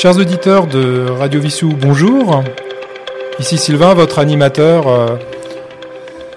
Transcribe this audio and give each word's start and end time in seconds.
Chers 0.00 0.16
auditeurs 0.16 0.66
de 0.66 1.10
Radio 1.10 1.42
Vissou, 1.42 1.74
bonjour. 1.78 2.42
Ici 3.38 3.58
Sylvain, 3.58 3.92
votre 3.92 4.18
animateur. 4.18 4.88
Euh, 4.88 5.16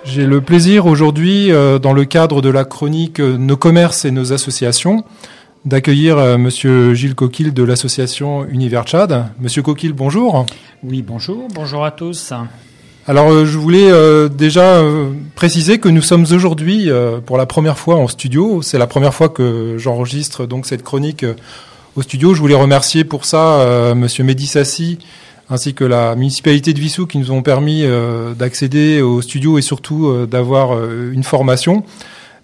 j'ai 0.03 0.25
le 0.25 0.41
plaisir 0.41 0.85
aujourd'hui, 0.85 1.49
euh, 1.49 1.79
dans 1.79 1.93
le 1.93 2.03
cadre 2.03 2.41
de 2.41 2.49
la 2.49 2.65
chronique 2.65 3.21
euh, 3.21 3.37
Nos 3.37 3.55
commerces 3.55 4.03
et 4.03 4.11
nos 4.11 4.33
associations, 4.33 5.05
d'accueillir 5.63 6.37
Monsieur 6.37 6.93
Gilles 6.93 7.15
Coquille 7.15 7.53
de 7.53 7.63
l'association 7.63 8.43
Univers 8.43 8.83
Tchad. 8.83 9.27
Monsieur 9.39 9.61
Coquille, 9.61 9.93
bonjour. 9.93 10.45
Oui, 10.83 11.01
bonjour. 11.01 11.47
Bonjour 11.55 11.85
à 11.85 11.91
tous. 11.91 12.33
Alors, 13.07 13.45
je 13.45 13.57
voulais 13.57 13.89
déjà 14.27 14.83
préciser 15.35 15.79
que 15.79 15.87
nous 15.87 16.01
sommes 16.01 16.25
aujourd'hui 16.33 16.89
pour 17.25 17.37
la 17.37 17.45
première 17.45 17.79
fois 17.79 17.95
en 17.95 18.09
studio. 18.09 18.61
C'est 18.61 18.77
la 18.77 18.87
première 18.87 19.13
fois 19.13 19.29
que 19.29 19.77
j'enregistre 19.77 20.45
donc 20.45 20.65
cette 20.65 20.83
chronique 20.83 21.25
au 21.95 22.01
studio. 22.01 22.33
Je 22.33 22.39
voulais 22.39 22.55
remercier 22.55 23.03
pour 23.03 23.25
ça 23.25 23.93
Monsieur 23.95 24.23
Médissassi 24.23 24.99
ainsi 25.49 25.73
que 25.73 25.83
la 25.83 26.15
municipalité 26.15 26.73
de 26.73 26.79
Vissou 26.79 27.05
qui 27.05 27.17
nous 27.17 27.31
ont 27.31 27.41
permis 27.41 27.83
euh, 27.83 28.33
d'accéder 28.33 29.01
au 29.01 29.21
studio 29.21 29.57
et 29.57 29.61
surtout 29.61 30.07
euh, 30.07 30.25
d'avoir 30.25 30.75
euh, 30.75 31.11
une 31.11 31.23
formation. 31.23 31.83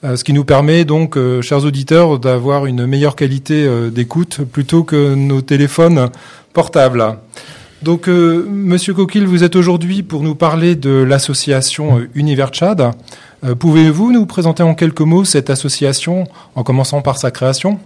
ce 0.03 0.23
qui 0.23 0.31
nous 0.31 0.45
permet 0.45 0.85
donc, 0.85 1.17
chers 1.41 1.65
auditeurs, 1.65 2.19
d'avoir 2.19 2.65
une 2.65 2.85
meilleure 2.85 3.17
qualité 3.17 3.67
d'écoute 3.91 4.39
plutôt 4.49 4.85
que 4.85 5.13
nos 5.13 5.41
téléphones 5.41 6.09
portables. 6.53 7.17
Donc, 7.81 8.07
Monsieur 8.07 8.93
Coquille, 8.93 9.25
vous 9.25 9.43
êtes 9.43 9.57
aujourd'hui 9.57 10.02
pour 10.02 10.23
nous 10.23 10.35
parler 10.35 10.77
de 10.77 11.03
l'association 11.03 11.99
Univers 12.16 12.52
Tchad. 12.52 12.91
Pouvez-vous 13.59 14.13
nous 14.13 14.25
présenter 14.25 14.63
en 14.63 14.73
quelques 14.73 15.02
mots 15.02 15.25
cette 15.25 15.49
association, 15.49 16.29
en 16.55 16.63
commençant 16.63 17.02
par 17.02 17.17
sa 17.17 17.29
création? 17.29 17.77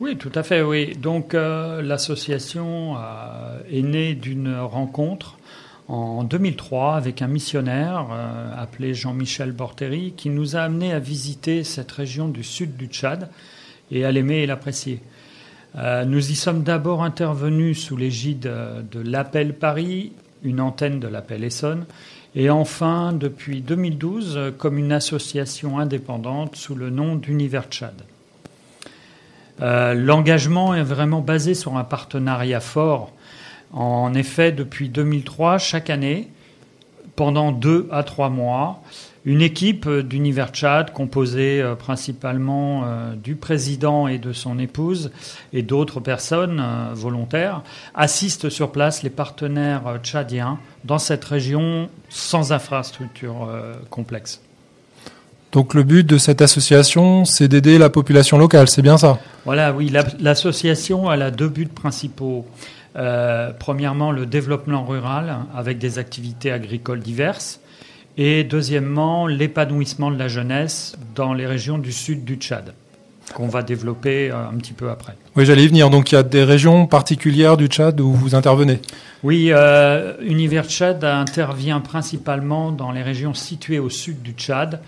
Oui, 0.00 0.16
tout 0.16 0.32
à 0.34 0.42
fait, 0.42 0.60
oui. 0.60 0.96
Donc 0.96 1.34
euh, 1.34 1.80
l'association 1.80 2.96
euh, 2.96 3.58
est 3.70 3.82
née 3.82 4.14
d'une 4.14 4.56
rencontre 4.56 5.38
en 5.86 6.24
2003 6.24 6.96
avec 6.96 7.22
un 7.22 7.28
missionnaire 7.28 8.08
euh, 8.10 8.52
appelé 8.60 8.92
Jean-Michel 8.92 9.52
Borteri 9.52 10.12
qui 10.16 10.30
nous 10.30 10.56
a 10.56 10.60
amené 10.60 10.92
à 10.92 10.98
visiter 10.98 11.62
cette 11.62 11.92
région 11.92 12.26
du 12.26 12.42
sud 12.42 12.76
du 12.76 12.86
Tchad 12.86 13.28
et 13.92 14.04
à 14.04 14.10
l'aimer 14.10 14.38
et 14.38 14.46
l'apprécier. 14.46 15.00
nous 15.76 16.30
y 16.30 16.34
sommes 16.34 16.62
d'abord 16.62 17.04
intervenus 17.04 17.78
sous 17.78 17.96
l'égide 17.96 18.50
de 18.90 19.00
l'Appel 19.00 19.54
Paris, 19.54 20.12
une 20.42 20.60
antenne 20.60 21.00
de 21.00 21.06
l'Appel 21.06 21.44
Essonne, 21.44 21.84
et 22.34 22.48
enfin 22.48 23.12
depuis 23.12 23.60
2012 23.60 24.54
comme 24.56 24.78
une 24.78 24.92
association 24.92 25.78
indépendante 25.78 26.56
sous 26.56 26.74
le 26.74 26.90
nom 26.90 27.14
d'Univers 27.14 27.68
Tchad. 27.68 27.94
Euh, 29.60 29.94
l'engagement 29.94 30.74
est 30.74 30.82
vraiment 30.82 31.20
basé 31.20 31.54
sur 31.54 31.76
un 31.76 31.84
partenariat 31.84 32.60
fort. 32.60 33.12
En 33.72 34.14
effet, 34.14 34.52
depuis 34.52 34.88
2003, 34.88 35.58
chaque 35.58 35.90
année, 35.90 36.30
pendant 37.16 37.52
deux 37.52 37.88
à 37.92 38.02
trois 38.02 38.28
mois, 38.28 38.82
une 39.24 39.40
équipe 39.40 39.88
d'Univers 39.88 40.50
Tchad, 40.50 40.92
composée 40.92 41.62
euh, 41.62 41.74
principalement 41.74 42.82
euh, 42.84 43.14
du 43.14 43.36
président 43.36 44.06
et 44.06 44.18
de 44.18 44.32
son 44.32 44.58
épouse 44.58 45.12
et 45.52 45.62
d'autres 45.62 46.00
personnes 46.00 46.62
volontaires, 46.92 47.62
assiste 47.94 48.50
sur 48.50 48.72
place 48.72 49.02
les 49.02 49.10
partenaires 49.10 49.98
tchadiens 50.02 50.58
dans 50.84 50.98
cette 50.98 51.24
région 51.24 51.88
sans 52.10 52.52
infrastructure 52.52 53.48
complexe. 53.90 54.40
Donc 55.54 55.72
le 55.74 55.84
but 55.84 56.04
de 56.04 56.18
cette 56.18 56.42
association, 56.42 57.24
c'est 57.24 57.46
d'aider 57.46 57.78
la 57.78 57.88
population 57.88 58.38
locale, 58.38 58.68
c'est 58.68 58.82
bien 58.82 58.98
ça? 58.98 59.20
Voilà, 59.44 59.72
oui, 59.72 59.90
l'association 60.18 61.08
a 61.08 61.30
deux 61.30 61.48
buts 61.48 61.66
principaux. 61.66 62.44
Euh, 62.96 63.52
premièrement, 63.56 64.10
le 64.10 64.26
développement 64.26 64.84
rural 64.84 65.36
avec 65.56 65.78
des 65.78 66.00
activités 66.00 66.50
agricoles 66.50 66.98
diverses. 66.98 67.60
Et 68.18 68.42
deuxièmement, 68.42 69.28
l'épanouissement 69.28 70.10
de 70.10 70.18
la 70.18 70.26
jeunesse 70.26 70.96
dans 71.14 71.32
les 71.32 71.46
régions 71.46 71.78
du 71.78 71.92
sud 71.92 72.24
du 72.24 72.34
Tchad, 72.34 72.74
qu'on 73.32 73.46
va 73.46 73.62
développer 73.62 74.32
euh, 74.32 74.48
un 74.48 74.54
petit 74.54 74.72
peu 74.72 74.90
après. 74.90 75.14
Oui, 75.36 75.46
j'allais 75.46 75.64
y 75.64 75.68
venir. 75.68 75.88
Donc 75.88 76.10
il 76.10 76.16
y 76.16 76.18
a 76.18 76.24
des 76.24 76.42
régions 76.42 76.88
particulières 76.88 77.56
du 77.56 77.68
Tchad 77.68 78.00
où 78.00 78.12
vous 78.12 78.34
intervenez? 78.34 78.80
Oui, 79.22 79.50
euh, 79.52 80.14
Univers 80.20 80.68
Tchad 80.68 81.04
intervient 81.04 81.80
principalement 81.80 82.72
dans 82.72 82.90
les 82.90 83.02
régions 83.02 83.34
situées 83.34 83.78
au 83.78 83.88
sud 83.88 84.20
du 84.22 84.32
Tchad, 84.32 84.80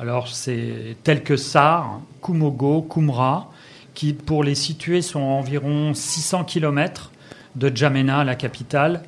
alors, 0.00 0.28
c'est 0.28 0.96
tel 1.02 1.24
que 1.24 1.36
Sar, 1.36 2.00
Kumogo, 2.22 2.82
Kumra, 2.82 3.50
qui, 3.94 4.12
pour 4.12 4.44
les 4.44 4.54
situer, 4.54 5.02
sont 5.02 5.18
environ 5.18 5.92
600 5.92 6.44
km 6.44 7.10
de 7.56 7.72
Djamena, 7.74 8.22
la 8.22 8.36
capitale, 8.36 9.02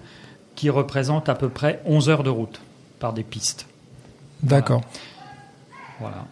qui 0.56 0.68
représente 0.68 1.28
à 1.28 1.36
peu 1.36 1.48
près 1.48 1.80
11 1.86 2.08
heures 2.08 2.22
de 2.24 2.30
route 2.30 2.60
par 2.98 3.12
des 3.12 3.22
pistes. 3.22 3.66
D'accord. 4.42 4.80
Voilà. 6.00 6.24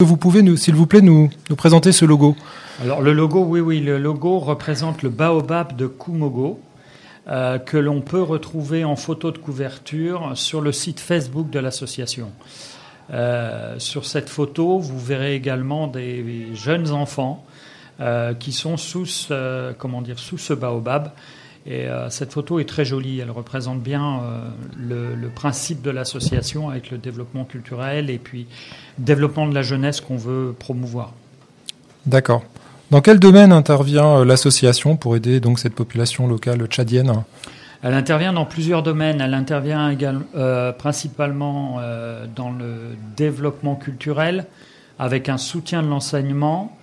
Vous 0.00 0.18
pouvez, 0.18 0.56
s'il 0.58 0.74
vous 0.74 0.86
plaît, 0.86 1.00
nous, 1.00 1.30
présenter 1.56 1.92
ce 1.92 2.04
logo 2.04 2.36
Alors, 2.82 3.00
le 3.00 3.14
logo, 3.14 3.42
oui, 3.42 3.60
oui, 3.60 3.80
le 3.80 3.96
logo 3.96 4.38
représente 4.38 5.02
le 5.02 5.08
baobab 5.08 5.74
de 5.76 5.86
Kumogo. 5.86 6.60
Euh, 7.26 7.58
que 7.58 7.78
l'on 7.78 8.02
peut 8.02 8.20
retrouver 8.20 8.84
en 8.84 8.96
photo 8.96 9.30
de 9.30 9.38
couverture 9.38 10.32
sur 10.34 10.60
le 10.60 10.72
site 10.72 11.00
Facebook 11.00 11.48
de 11.48 11.58
l'association. 11.58 12.30
Euh, 13.12 13.78
sur 13.78 14.06
cette 14.06 14.28
photo, 14.28 14.78
vous 14.78 14.98
verrez 14.98 15.34
également 15.34 15.86
des 15.86 16.54
jeunes 16.54 16.90
enfants 16.90 17.44
euh, 18.00 18.34
qui 18.34 18.52
sont 18.52 18.76
sous 18.76 19.06
ce, 19.06 19.72
comment 19.74 20.02
dire, 20.02 20.18
sous 20.18 20.38
ce 20.38 20.54
baobab. 20.54 21.10
Et 21.66 21.86
euh, 21.86 22.10
cette 22.10 22.32
photo 22.32 22.58
est 22.58 22.68
très 22.68 22.84
jolie. 22.84 23.20
Elle 23.20 23.30
représente 23.30 23.82
bien 23.82 24.22
le, 24.78 25.14
le, 25.14 25.28
principe 25.28 25.82
de 25.82 25.90
l'association 25.90 26.68
avec 26.68 26.90
le 26.90 26.98
développement 26.98 27.44
culturel 27.44 28.10
et 28.10 28.18
puis 28.18 28.46
développement 28.98 29.46
de 29.46 29.54
la 29.54 29.62
jeunesse 29.62 30.00
qu'on 30.00 30.16
veut 30.16 30.54
promouvoir. 30.58 31.12
D'accord. 32.06 32.42
Dans 32.90 33.00
quel 33.00 33.18
domaine 33.18 33.50
intervient 33.50 34.24
l'association 34.24 34.96
pour 34.96 35.16
aider 35.16 35.40
donc 35.40 35.58
cette 35.58 35.74
population 35.74 36.26
locale 36.26 36.66
tchadienne? 36.66 37.24
Elle 37.84 37.92
intervient 37.92 38.32
dans 38.32 38.46
plusieurs 38.46 38.82
domaines. 38.82 39.20
Elle 39.20 39.34
intervient 39.34 39.90
également, 39.90 40.24
euh, 40.34 40.72
principalement 40.72 41.76
euh, 41.80 42.24
dans 42.34 42.50
le 42.50 42.96
développement 43.14 43.76
culturel, 43.76 44.46
avec 44.98 45.28
un 45.28 45.36
soutien 45.36 45.82
de 45.82 45.88
l'enseignement, 45.88 46.78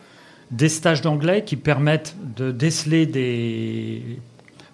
des 0.52 0.70
stages 0.70 1.02
d'anglais 1.02 1.44
qui 1.44 1.56
permettent 1.56 2.16
de 2.38 2.52
déceler 2.52 3.08
des, 3.08 4.20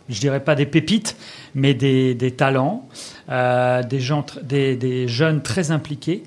je 0.10 0.20
dirais 0.20 0.42
pas 0.42 0.56
des 0.56 0.66
pépites, 0.66 1.16
mais 1.56 1.74
des, 1.74 2.34
talents, 2.36 2.90
euh, 3.30 3.82
des, 3.84 4.02
gens, 4.02 4.26
des, 4.44 4.76
des, 4.76 5.08
jeunes 5.08 5.42
très 5.42 5.72
impliqués, 5.72 6.24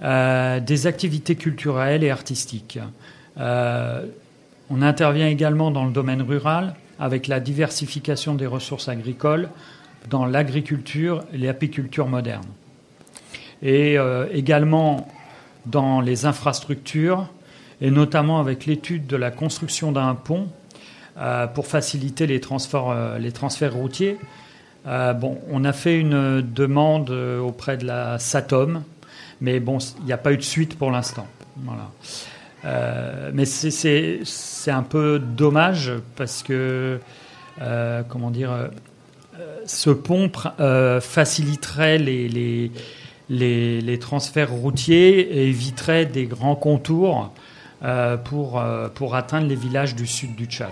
des 0.00 0.86
activités 0.86 1.36
culturelles 1.36 2.04
et 2.04 2.10
artistiques. 2.10 2.78
on 3.38 4.82
intervient 4.82 5.26
également 5.26 5.70
dans 5.70 5.86
le 5.86 5.92
domaine 5.92 6.22
rural 6.22 6.74
avec 6.98 7.26
la 7.26 7.40
diversification 7.40 8.34
des 8.34 8.46
ressources 8.46 8.88
agricoles 8.88 9.48
dans 10.10 10.26
l'agriculture 10.26 11.24
et 11.32 11.38
l'apiculture 11.38 12.08
moderne. 12.08 12.46
Et 13.62 13.98
euh, 13.98 14.26
également 14.32 15.08
dans 15.66 16.00
les 16.00 16.24
infrastructures, 16.24 17.28
et 17.80 17.90
notamment 17.90 18.40
avec 18.40 18.66
l'étude 18.66 19.06
de 19.06 19.16
la 19.16 19.30
construction 19.30 19.92
d'un 19.92 20.14
pont 20.14 20.48
euh, 21.18 21.46
pour 21.46 21.66
faciliter 21.66 22.26
les 22.26 22.40
transferts, 22.40 22.88
euh, 22.88 23.18
les 23.18 23.32
transferts 23.32 23.74
routiers. 23.74 24.16
bon, 24.86 25.38
on 25.50 25.64
a 25.64 25.72
fait 25.72 25.98
une 25.98 26.40
demande 26.40 27.10
auprès 27.10 27.76
de 27.76 27.84
la 27.84 28.18
SATOM, 28.18 28.82
mais 29.40 29.60
bon, 29.60 29.78
il 30.00 30.06
n'y 30.06 30.12
a 30.12 30.18
pas 30.18 30.32
eu 30.32 30.36
de 30.36 30.42
suite 30.42 30.78
pour 30.78 30.90
l'instant. 30.90 31.26
Voilà. 31.56 31.90
Euh, 32.68 33.30
mais 33.32 33.44
c'est 33.44 34.70
un 34.70 34.82
peu 34.82 35.18
dommage 35.18 35.92
parce 36.16 36.42
que, 36.42 36.98
euh, 37.60 38.02
comment 38.08 38.30
dire, 38.30 38.52
euh, 38.52 38.68
ce 39.64 39.90
pont 39.90 40.30
faciliterait 41.00 41.98
les, 41.98 42.28
les, 42.28 42.70
les, 43.30 43.80
les, 43.80 43.98
transferts 43.98 44.50
routiers 44.50 45.20
et 45.20 45.48
éviterait 45.48 46.06
des 46.06 46.26
grands 46.26 46.56
contours 46.56 47.32
pour, 48.24 48.62
pour 48.94 49.14
atteindre 49.14 49.46
les 49.46 49.54
villages 49.54 49.94
du 49.94 50.06
sud 50.06 50.34
du 50.34 50.46
Tchad. 50.46 50.70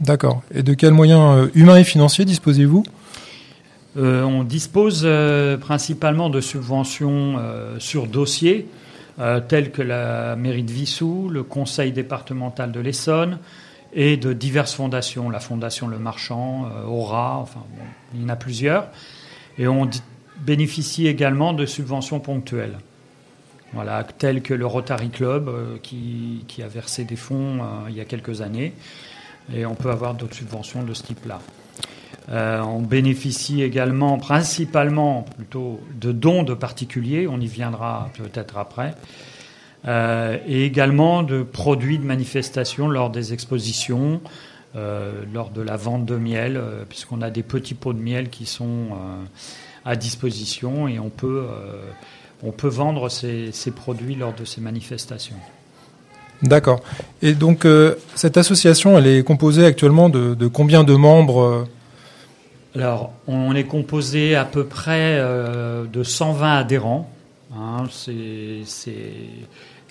D'accord. 0.00 0.42
Et 0.52 0.62
de 0.62 0.74
quels 0.74 0.92
moyens 0.92 1.48
humains 1.54 1.76
et 1.78 1.84
financiers 1.84 2.24
disposez-vous? 2.26 2.84
On 3.96 4.42
dispose 4.44 5.08
principalement 5.60 6.28
de 6.28 6.40
subventions 6.40 7.38
sur 7.78 8.06
dossier 8.06 8.66
euh, 9.18 9.40
tels 9.40 9.72
que 9.72 9.82
la 9.82 10.36
mairie 10.36 10.62
de 10.62 10.72
Vissou, 10.72 11.28
le 11.28 11.42
conseil 11.42 11.92
départemental 11.92 12.72
de 12.72 12.80
l'Essonne 12.80 13.38
et 13.92 14.16
de 14.16 14.32
diverses 14.32 14.74
fondations, 14.74 15.28
la 15.28 15.40
fondation 15.40 15.86
Le 15.86 15.98
Marchand, 15.98 16.66
euh, 16.66 16.84
Aura, 16.86 17.36
enfin 17.36 17.62
il 18.14 18.22
y 18.22 18.24
en 18.24 18.30
a 18.30 18.36
plusieurs. 18.36 18.88
Et 19.58 19.68
on 19.68 19.88
bénéficie 20.38 21.06
également 21.06 21.52
de 21.52 21.66
subventions 21.66 22.20
ponctuelles. 22.20 22.78
Voilà, 23.74 24.04
telles 24.04 24.42
que 24.42 24.54
le 24.54 24.66
Rotary 24.66 25.10
Club 25.10 25.48
euh, 25.48 25.76
qui, 25.82 26.44
a 26.62 26.68
versé 26.68 27.04
des 27.04 27.16
fonds 27.16 27.60
il 27.88 27.94
y 27.94 28.00
a 28.00 28.04
quelques 28.04 28.40
années. 28.40 28.72
Et 29.54 29.66
on 29.66 29.74
peut 29.74 29.90
avoir 29.90 30.14
d'autres 30.14 30.36
subventions 30.36 30.84
de 30.84 30.94
ce 30.94 31.02
type-là. 31.02 31.40
On 32.30 32.80
bénéficie 32.80 33.62
également, 33.62 34.18
principalement, 34.18 35.22
plutôt 35.36 35.80
de 36.00 36.12
dons 36.12 36.42
de 36.42 36.54
particuliers, 36.54 37.26
on 37.28 37.40
y 37.40 37.46
viendra 37.46 38.10
peut-être 38.16 38.56
après, 38.58 38.94
et 39.86 40.64
également 40.64 41.22
de 41.22 41.42
produits 41.42 41.98
de 41.98 42.04
manifestation 42.04 42.88
lors 42.88 43.10
des 43.10 43.32
expositions, 43.32 44.20
lors 44.74 45.50
de 45.50 45.60
la 45.60 45.76
vente 45.76 46.06
de 46.06 46.16
miel, 46.16 46.60
puisqu'on 46.88 47.20
a 47.22 47.30
des 47.30 47.42
petits 47.42 47.74
pots 47.74 47.92
de 47.92 48.00
miel 48.00 48.30
qui 48.30 48.46
sont 48.46 48.88
à 49.84 49.96
disposition 49.96 50.88
et 50.88 50.98
on 50.98 51.10
peut, 51.10 51.44
euh, 51.48 52.68
vendre 52.68 53.08
ces, 53.08 53.52
produits 53.74 54.14
lors 54.14 54.34
de 54.34 54.44
ces 54.44 54.60
manifestations. 54.60 55.36
D'accord. 56.42 56.80
Et 57.20 57.34
donc 57.34 57.64
euh, 57.64 57.94
cette 58.14 58.36
association, 58.36 58.98
elle 58.98 59.06
est 59.06 59.22
composée 59.22 59.64
actuellement 59.64 60.08
de, 60.08 60.46
combien 60.48 60.84
de 60.84 60.94
membres 60.94 61.42
euh 61.42 61.64
Alors, 62.74 63.12
on 63.26 63.54
est 63.54 63.64
composé 63.64 64.34
à 64.34 64.44
peu 64.44 64.64
près 64.64 65.18
de 65.20 66.02
120 66.02 66.56
adhérents. 66.56 67.10
Hein, 67.54 67.84
c'est 67.90 68.62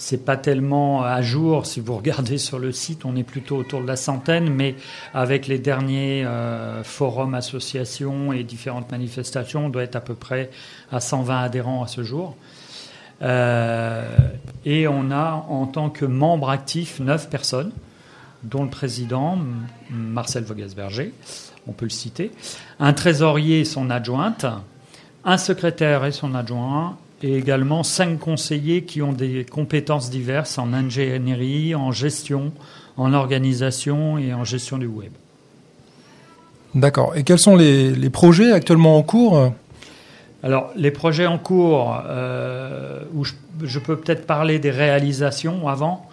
c'est 0.01 0.25
pas 0.25 0.35
tellement 0.35 1.03
à 1.03 1.21
jour. 1.21 1.67
Si 1.67 1.79
vous 1.79 1.95
regardez 1.95 2.39
sur 2.39 2.57
le 2.57 2.71
site, 2.71 3.05
on 3.05 3.15
est 3.15 3.23
plutôt 3.23 3.57
autour 3.57 3.81
de 3.81 3.87
la 3.87 3.95
centaine, 3.95 4.49
mais 4.49 4.75
avec 5.13 5.45
les 5.45 5.59
derniers 5.59 6.25
euh, 6.25 6.83
forums, 6.83 7.35
associations 7.35 8.33
et 8.33 8.43
différentes 8.43 8.91
manifestations, 8.91 9.67
on 9.67 9.69
doit 9.69 9.83
être 9.83 9.95
à 9.95 10.01
peu 10.01 10.15
près 10.15 10.49
à 10.91 10.99
120 10.99 11.43
adhérents 11.43 11.83
à 11.83 11.87
ce 11.87 12.01
jour. 12.01 12.35
Euh, 13.21 14.07
et 14.65 14.87
on 14.87 15.11
a 15.11 15.45
en 15.47 15.67
tant 15.67 15.91
que 15.91 16.05
membre 16.05 16.49
actif 16.49 16.99
9 16.99 17.29
personnes, 17.29 17.71
dont 18.41 18.63
le 18.63 18.71
président 18.71 19.37
Marcel 19.91 20.43
Vogasberger, 20.43 21.13
on 21.67 21.71
peut 21.71 21.85
le 21.85 21.91
citer, 21.91 22.31
un 22.79 22.93
trésorier 22.93 23.61
et 23.61 23.65
son 23.65 23.89
adjointe, 23.89 24.45
un 25.23 25.37
secrétaire 25.37 26.05
et 26.05 26.11
son 26.11 26.33
adjoint, 26.35 26.97
et 27.23 27.37
également 27.37 27.83
cinq 27.83 28.19
conseillers 28.19 28.83
qui 28.83 29.01
ont 29.01 29.13
des 29.13 29.45
compétences 29.45 30.09
diverses 30.09 30.57
en 30.57 30.73
ingénierie, 30.73 31.75
en 31.75 31.91
gestion, 31.91 32.51
en 32.97 33.13
organisation 33.13 34.17
et 34.17 34.33
en 34.33 34.43
gestion 34.43 34.77
du 34.77 34.87
web. 34.87 35.11
D'accord. 36.73 37.15
Et 37.15 37.23
quels 37.23 37.39
sont 37.39 37.55
les, 37.55 38.09
projets 38.09 38.51
actuellement 38.51 38.97
en 38.97 39.03
cours? 39.03 39.51
Alors, 40.43 40.71
les 40.75 40.91
projets 40.91 41.27
en 41.27 41.37
cours, 41.37 42.01
euh, 42.07 43.01
où 43.13 43.23
je, 43.25 43.79
peux 43.79 43.97
peut-être 43.97 44.25
parler 44.25 44.57
des 44.57 44.71
réalisations 44.71 45.67
avant, 45.67 46.09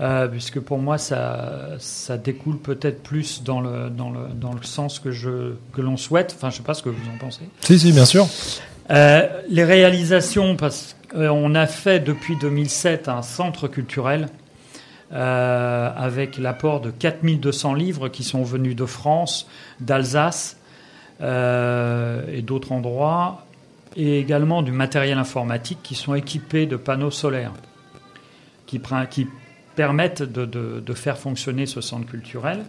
euh, 0.00 0.28
puisque 0.28 0.60
pour 0.60 0.78
moi, 0.78 0.98
ça, 0.98 1.76
ça 1.78 2.16
découle 2.16 2.58
peut-être 2.58 3.02
plus 3.02 3.42
dans 3.42 3.60
le, 3.60 3.90
dans, 3.90 4.10
le, 4.10 4.28
dans 4.34 4.52
le 4.52 4.62
sens 4.62 4.98
que, 4.98 5.10
je, 5.10 5.52
que 5.72 5.80
l'on 5.80 5.96
souhaite. 5.96 6.34
Enfin, 6.36 6.48
je 6.48 6.54
ne 6.54 6.58
sais 6.58 6.66
pas 6.66 6.74
ce 6.74 6.82
que 6.82 6.88
vous 6.88 7.10
en 7.14 7.18
pensez. 7.18 7.42
Si, 7.60 7.78
si, 7.78 7.92
bien 7.92 8.06
sûr. 8.06 8.26
Euh, 8.90 9.28
les 9.48 9.64
réalisations, 9.64 10.56
parce 10.56 10.96
qu'on 11.10 11.54
a 11.54 11.66
fait 11.66 12.00
depuis 12.00 12.36
2007 12.36 13.08
un 13.08 13.22
centre 13.22 13.68
culturel 13.68 14.28
euh, 15.12 15.90
avec 15.96 16.38
l'apport 16.38 16.80
de 16.80 16.90
4200 16.90 17.74
livres 17.74 18.08
qui 18.08 18.24
sont 18.24 18.42
venus 18.42 18.74
de 18.74 18.86
France, 18.86 19.48
d'Alsace 19.80 20.56
euh, 21.20 22.24
et 22.32 22.42
d'autres 22.42 22.72
endroits, 22.72 23.44
et 23.96 24.18
également 24.18 24.62
du 24.62 24.72
matériel 24.72 25.18
informatique 25.18 25.80
qui 25.82 25.94
sont 25.94 26.14
équipés 26.14 26.66
de 26.66 26.76
panneaux 26.76 27.10
solaires 27.10 27.52
qui, 28.66 28.80
qui 29.10 29.26
permettent 29.76 30.22
de, 30.22 30.94
faire 30.94 31.18
fonctionner 31.18 31.66
ce 31.66 31.80
centre 31.80 32.06
culturel. 32.06 32.64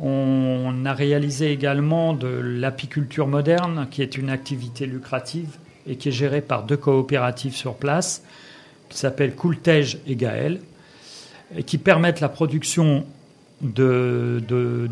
On 0.00 0.84
a 0.86 0.94
réalisé 0.94 1.52
également 1.52 2.14
de 2.14 2.28
l'apiculture 2.28 3.26
moderne, 3.26 3.86
qui 3.90 4.02
est 4.02 4.16
une 4.16 4.30
activité 4.30 4.86
lucrative 4.86 5.56
et 5.86 5.96
qui 5.96 6.08
est 6.08 6.12
gérée 6.12 6.40
par 6.40 6.64
deux 6.64 6.76
coopératives 6.76 7.54
sur 7.54 7.74
place, 7.74 8.22
qui 8.88 8.98
s'appellent 8.98 9.34
Coultège 9.34 9.98
et 10.06 10.16
Gaël, 10.16 10.60
et 11.56 11.62
qui 11.62 11.78
permettent 11.78 12.20
la 12.20 12.28
production 12.28 13.04
de, 13.60 14.42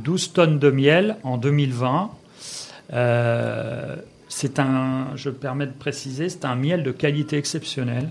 12 0.03 0.33
tonnes 0.33 0.59
de 0.59 0.71
miel 0.71 1.17
en 1.23 1.37
2020. 1.39 2.11
Euh, 2.93 3.97
c'est 4.29 4.59
un, 4.59 5.09
je 5.15 5.31
me 5.31 5.35
permets 5.35 5.67
de 5.67 5.73
préciser, 5.73 6.29
c'est 6.29 6.45
un 6.45 6.55
miel 6.55 6.83
de 6.83 6.91
qualité 6.91 7.39
exceptionnelle 7.39 8.09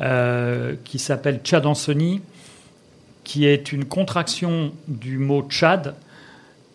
euh, 0.00 0.74
qui 0.84 0.98
s'appelle 0.98 1.40
Chadansoni, 1.42 2.20
qui 3.24 3.46
est 3.46 3.72
une 3.72 3.84
contraction 3.84 4.72
du 4.86 5.18
mot 5.18 5.46
Tchad, 5.48 5.94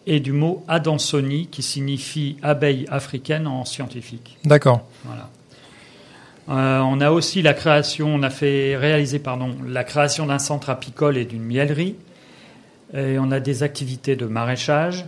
et 0.05 0.19
du 0.19 0.33
mot 0.33 0.63
Adansoni 0.67 1.47
qui 1.47 1.61
signifie 1.61 2.37
abeille 2.41 2.85
africaine 2.89 3.47
en 3.47 3.65
scientifique. 3.65 4.37
D'accord. 4.43 4.85
Voilà. 5.05 5.29
Euh, 6.49 6.79
on 6.79 6.99
a 6.99 7.11
aussi 7.11 7.41
la 7.41 7.53
création, 7.53 8.13
on 8.13 8.23
a 8.23 8.29
fait 8.29 8.75
réaliser 8.75 9.19
pardon, 9.19 9.55
la 9.65 9.83
création 9.83 10.25
d'un 10.25 10.39
centre 10.39 10.69
apicole 10.69 11.17
et 11.17 11.25
d'une 11.25 11.43
mielerie. 11.43 11.95
Et 12.93 13.17
on 13.17 13.31
a 13.31 13.39
des 13.39 13.63
activités 13.63 14.15
de 14.15 14.25
maraîchage 14.25 15.05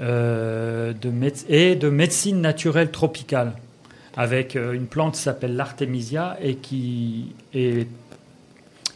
euh, 0.00 0.92
de 0.92 1.12
et 1.48 1.74
de 1.74 1.90
médecine 1.90 2.40
naturelle 2.40 2.90
tropicale 2.90 3.54
avec 4.16 4.56
euh, 4.56 4.72
une 4.72 4.86
plante 4.86 5.14
qui 5.14 5.20
s'appelle 5.20 5.56
l'artémisia 5.56 6.36
et 6.40 6.56
qui 6.56 7.34
est 7.54 7.88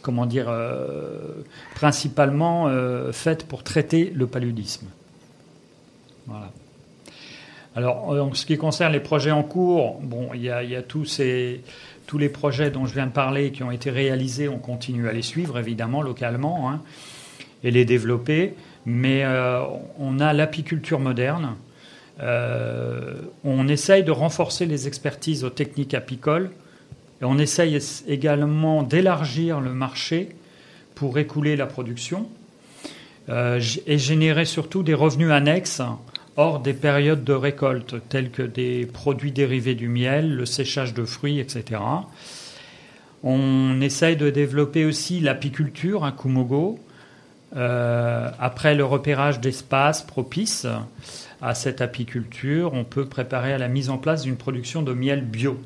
comment 0.01 0.25
dire 0.25 0.49
principalement 1.75 2.71
faite 3.11 3.45
pour 3.45 3.63
traiter 3.63 4.13
le 4.15 4.25
paludisme. 4.25 4.87
Voilà. 6.27 6.49
Alors, 7.77 8.09
en 8.09 8.33
ce 8.33 8.47
qui 8.47 8.57
concerne 8.57 8.91
les 8.91 8.99
projets 8.99 9.29
en 9.29 9.43
cours, 9.43 9.99
bon, 10.01 10.29
il 10.33 10.41
y 10.41 10.49
a, 10.49 10.81
tous, 10.81 11.05
ces, 11.05 11.61
tous 12.07 12.17
les 12.17 12.27
projets 12.27 12.71
dont 12.71 12.87
je 12.87 12.93
viens 12.95 13.05
de 13.05 13.11
parler 13.11 13.51
qui 13.51 13.61
ont 13.61 13.69
été 13.69 13.91
réalisés, 13.91 14.47
on 14.47 14.57
continue 14.57 15.07
à 15.07 15.13
les 15.13 15.21
suivre 15.21 15.59
évidemment 15.59 16.01
localement 16.01 16.71
hein, 16.71 16.81
et 17.63 17.69
les 17.69 17.85
développer. 17.85 18.55
Mais 18.87 19.23
euh, 19.23 19.61
on 19.99 20.19
a 20.19 20.33
l'apiculture 20.33 20.99
moderne. 20.99 21.53
Euh, 22.21 23.13
on 23.43 23.67
essaye 23.67 24.03
de 24.03 24.11
renforcer 24.11 24.65
les 24.65 24.87
expertises 24.87 25.43
aux 25.43 25.49
techniques 25.49 25.93
apicoles 25.93 26.49
et 27.21 27.25
on 27.25 27.37
essaye 27.37 27.79
également 28.07 28.83
d'élargir 28.83 29.59
le 29.59 29.73
marché 29.73 30.29
pour 30.95 31.19
écouler 31.19 31.55
la 31.55 31.67
production 31.67 32.27
euh, 33.29 33.59
et 33.85 33.97
générer 33.97 34.45
surtout 34.45 34.83
des 34.83 34.93
revenus 34.93 35.31
annexes 35.31 35.81
hors 36.37 36.59
des 36.59 36.73
périodes 36.73 37.23
de 37.23 37.33
récolte, 37.33 37.95
telles 38.09 38.29
que 38.29 38.43
des 38.43 38.85
produits 38.85 39.31
dérivés 39.31 39.75
du 39.75 39.87
miel, 39.87 40.35
le 40.35 40.45
séchage 40.45 40.93
de 40.93 41.03
fruits, 41.03 41.39
etc. 41.39 41.81
On 43.23 43.81
essaye 43.81 44.15
de 44.15 44.29
développer 44.29 44.85
aussi 44.85 45.19
l'apiculture 45.19 46.05
à 46.05 46.11
Kumogo, 46.11 46.79
euh, 47.55 48.29
après 48.39 48.75
le 48.75 48.83
repérage 48.83 49.39
d'espaces 49.39 50.01
propices 50.01 50.67
à 51.41 51.55
cette 51.55 51.81
apiculture, 51.81 52.73
on 52.73 52.83
peut 52.83 53.05
préparer 53.05 53.53
à 53.53 53.57
la 53.57 53.67
mise 53.67 53.89
en 53.89 53.97
place 53.97 54.23
d'une 54.23 54.35
production 54.35 54.81
de 54.81 54.93
miel 54.93 55.23
bio, 55.23 55.59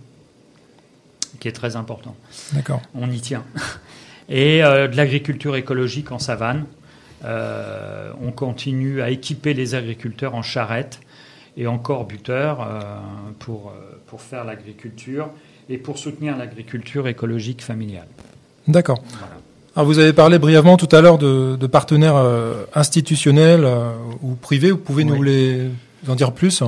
qui 1.39 1.47
est 1.47 1.53
très 1.53 1.75
important. 1.75 2.15
D'accord. 2.53 2.81
On 2.93 3.09
y 3.09 3.19
tient. 3.19 3.43
Et 4.29 4.63
euh, 4.63 4.87
de 4.87 4.95
l'agriculture 4.95 5.55
écologique 5.55 6.11
en 6.11 6.19
savane, 6.19 6.65
euh, 7.25 8.11
on 8.21 8.31
continue 8.31 9.01
à 9.01 9.09
équiper 9.09 9.53
les 9.53 9.75
agriculteurs 9.75 10.35
en 10.35 10.41
charrettes 10.41 10.99
et 11.57 11.67
en 11.67 11.77
corbuteurs 11.77 12.65
pour, 13.39 13.73
pour 14.07 14.21
faire 14.21 14.45
l'agriculture 14.45 15.29
et 15.67 15.77
pour 15.77 15.97
soutenir 15.97 16.37
l'agriculture 16.37 17.09
écologique 17.09 17.61
familiale. 17.61 18.07
D'accord. 18.69 19.03
Alors 19.75 19.85
vous 19.85 19.99
avez 19.99 20.13
parlé 20.13 20.37
brièvement 20.37 20.75
tout 20.77 20.93
à 20.93 21.01
l'heure 21.01 21.17
de, 21.17 21.67
partenaires 21.67 22.21
institutionnels 22.73 23.65
ou 24.21 24.35
privés. 24.35 24.71
Vous 24.71 24.77
pouvez 24.77 25.05
nous 25.05 25.23
les 25.23 25.69
en 26.07 26.15
dire 26.15 26.33
plus? 26.33 26.61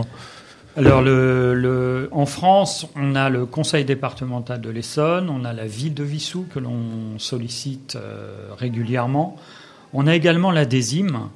Alors, 0.75 1.01
le, 1.01 2.07
en 2.11 2.25
France, 2.25 2.87
on 2.95 3.15
a 3.15 3.29
le 3.29 3.45
Conseil 3.45 3.85
départemental 3.85 4.61
de 4.61 4.69
l'Essonne, 4.69 5.29
on 5.29 5.43
a 5.43 5.53
la 5.53 5.67
ville 5.67 5.93
de 5.93 6.03
Vissou 6.03 6.47
que 6.51 6.59
l'on 6.59 7.19
sollicite 7.19 7.97
régulièrement. 8.57 9.37
On 9.93 10.07
a 10.07 10.15
également 10.15 10.49
la 10.49 10.65
DESIM, 10.65 11.29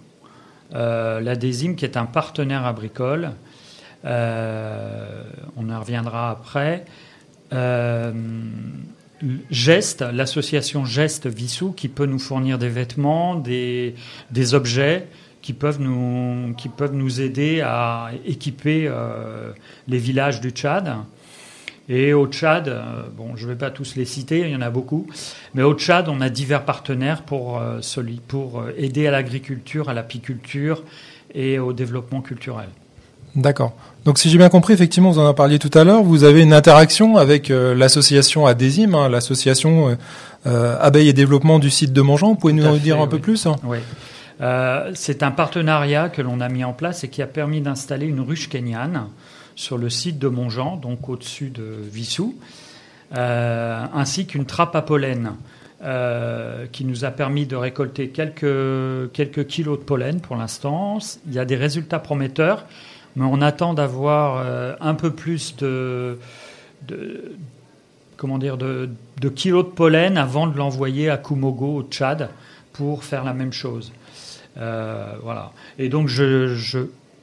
euh, 0.73 1.21
la 1.21 1.35
DESIM 1.35 1.75
qui 1.75 1.85
est 1.85 1.95
un 1.95 2.05
partenaire 2.05 2.65
agricole. 2.65 3.31
Euh, 4.03 5.21
on 5.55 5.69
en 5.69 5.79
reviendra 5.79 6.31
après. 6.31 6.85
Euh, 9.23 9.37
Geste, 9.49 10.01
l'association 10.01 10.85
Geste 10.85 11.27
Vissou, 11.27 11.71
qui 11.71 11.87
peut 11.87 12.05
nous 12.05 12.19
fournir 12.19 12.57
des 12.57 12.69
vêtements, 12.69 13.35
des, 13.35 13.95
objets 14.53 15.07
qui 15.41 15.53
peuvent, 15.53 15.81
nous, 15.81 17.21
aider 17.21 17.61
à 17.61 18.11
équiper 18.25 18.91
les 19.87 19.97
villages 19.97 20.41
du 20.41 20.49
Tchad. 20.49 20.95
Et 21.89 22.13
au 22.13 22.27
Tchad, 22.27 22.83
bon, 23.15 23.37
je 23.37 23.45
ne 23.45 23.51
vais 23.51 23.57
pas 23.57 23.71
tous 23.71 23.95
les 23.95 24.03
citer, 24.03 24.41
il 24.41 24.49
y 24.49 24.55
en 24.55 24.61
a 24.61 24.69
beaucoup, 24.69 25.07
mais 25.53 25.63
au 25.63 25.73
Tchad, 25.73 26.09
on 26.09 26.19
a 26.19 26.27
divers 26.29 26.65
partenaires 26.65 27.21
pour, 27.23 27.61
pour 28.27 28.65
aider 28.77 29.07
à 29.07 29.11
l'agriculture, 29.11 29.87
à 29.87 29.93
l'apiculture 29.93 30.83
et 31.33 31.59
au 31.59 31.71
développement 31.71 32.21
culturel. 32.21 32.67
D'accord. 33.37 33.73
Donc 34.03 34.17
si 34.17 34.29
j'ai 34.29 34.37
bien 34.39 34.49
compris, 34.49 34.73
effectivement, 34.73 35.11
vous 35.11 35.19
en 35.19 35.25
avez 35.25 35.35
parlé 35.35 35.59
tout 35.59 35.69
à 35.77 35.83
l'heure, 35.83 36.01
vous 36.01 36.23
avez 36.23 36.41
une 36.41 36.53
interaction 36.53 37.17
avec 37.17 37.51
euh, 37.51 37.75
l'association 37.75 38.47
Adésime, 38.47 38.95
hein, 38.95 39.09
l'association 39.09 39.89
euh, 39.89 39.95
euh, 40.47 40.75
Abeilles 40.81 41.09
et 41.09 41.13
Développement 41.13 41.59
du 41.59 41.69
site 41.69 41.93
de 41.93 42.01
Montjean. 42.01 42.29
Vous 42.29 42.35
pouvez 42.35 42.53
nous 42.53 42.65
en 42.65 42.77
dire 42.77 42.99
un 42.99 43.05
peu 43.05 43.19
plus 43.19 43.45
hein? 43.45 43.57
Oui. 43.63 43.77
c'est 44.95 45.21
un 45.21 45.31
partenariat 45.31 46.09
que 46.09 46.23
l'on 46.23 46.41
a 46.41 46.49
mis 46.49 46.63
en 46.63 46.73
place 46.73 47.03
et 47.03 47.09
qui 47.09 47.21
a 47.21 47.27
permis 47.27 47.61
d'installer 47.61 48.07
une 48.07 48.21
ruche 48.21 48.49
kenyane 48.49 49.03
sur 49.55 49.77
le 49.77 49.89
site 49.89 50.17
de 50.17 50.27
Montjean, 50.27 50.77
donc 50.77 51.07
au-dessus 51.09 51.49
de 51.49 51.75
Vissou, 51.91 52.35
ainsi 53.13 54.25
qu'une 54.25 54.45
trappe 54.45 54.75
à 54.75 54.81
pollen. 54.81 55.33
qui 56.71 56.85
nous 56.85 57.05
a 57.05 57.11
permis 57.11 57.45
de 57.45 57.55
récolter 57.55 58.09
quelques, 58.09 59.11
quelques 59.11 59.45
kilos 59.45 59.77
de 59.77 59.83
pollen 59.83 60.21
pour 60.21 60.37
l'instant. 60.37 60.97
Il 61.27 61.33
y 61.33 61.39
a 61.39 61.45
des 61.45 61.55
résultats 61.55 61.99
prometteurs 61.99 62.65
mais 63.17 63.25
on 63.25 63.41
attend 63.41 63.73
d'avoir 63.73 64.37
euh, 64.37 64.75
un 64.79 64.93
peu 64.93 65.09
plus 65.09 65.55
de, 65.55 66.19
comment 68.15 68.37
dire, 68.37 68.57
de, 68.57 68.89
kilos 69.35 69.65
de 69.65 69.71
pollen 69.71 70.19
avant 70.19 70.45
de 70.45 70.55
l'envoyer 70.55 71.09
à 71.09 71.17
Kumogo, 71.17 71.77
au 71.77 71.83
Tchad, 71.83 72.29
pour 72.73 73.03
faire 73.03 73.23
la 73.23 73.33
même 73.33 73.51
chose. 73.51 73.91
Euh, 74.59 75.15
voilà. 75.23 75.51
Et 75.79 75.89
donc, 75.89 76.09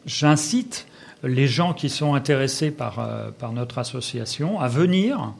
j'incite 0.04 0.88
les 1.22 1.46
gens 1.46 1.72
qui 1.72 1.88
sont 1.88 2.14
intéressés 2.14 2.72
par, 2.72 2.98
euh, 2.98 3.30
par 3.30 3.52
notre 3.52 3.78
association 3.78 4.60
à 4.60 4.66
venir 4.66 5.32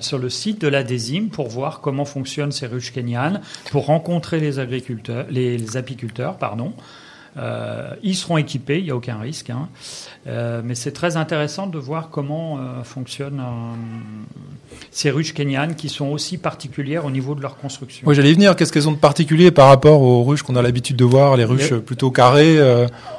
sur 0.00 0.18
le 0.18 0.28
site 0.28 0.60
de 0.60 0.66
la 0.66 0.82
Désim 0.82 1.28
pour 1.30 1.46
voir 1.48 1.80
comment 1.80 2.04
fonctionnent 2.06 2.50
ces 2.50 2.66
ruches 2.66 2.92
kenyanes, 2.92 3.42
pour 3.70 3.86
rencontrer 3.86 4.40
les 4.40 4.58
agriculteurs, 4.58 5.26
les 5.30 5.76
apiculteurs, 5.76 6.36
pardon, 6.36 6.72
euh, 7.36 7.90
ils 8.02 8.16
seront 8.16 8.38
équipés, 8.38 8.78
il 8.78 8.84
n'y 8.84 8.90
a 8.90 8.96
aucun 8.96 9.18
risque. 9.18 9.50
Hein. 9.50 9.68
Euh, 10.26 10.62
mais 10.64 10.74
c'est 10.74 10.92
très 10.92 11.16
intéressant 11.16 11.66
de 11.66 11.78
voir 11.78 12.10
comment 12.10 12.58
euh, 12.58 12.82
fonctionnent 12.82 13.42
ces 14.90 15.10
ruches 15.10 15.34
kenyanes 15.34 15.76
qui 15.76 15.88
sont 15.88 16.08
aussi 16.08 16.38
particulières 16.38 17.04
au 17.04 17.10
niveau 17.10 17.34
de 17.34 17.42
leur 17.42 17.56
construction. 17.56 18.06
Oui, 18.08 18.14
j'allais 18.14 18.32
venir. 18.32 18.56
Qu'est-ce 18.56 18.72
qu'elles 18.72 18.88
ont 18.88 18.92
de 18.92 18.96
particulier 18.96 19.50
par 19.50 19.68
rapport 19.68 20.02
aux 20.02 20.24
ruches 20.24 20.42
qu'on 20.42 20.56
a 20.56 20.62
l'habitude 20.62 20.96
de 20.96 21.04
voir, 21.04 21.36
les 21.36 21.44
ruches 21.44 21.74
plutôt 21.74 22.10
carrées 22.10 22.58